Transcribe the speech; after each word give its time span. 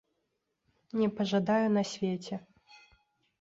Не 1.01 1.09
пажадаю 1.19 1.67
на 1.77 1.83
свеце. 1.91 2.35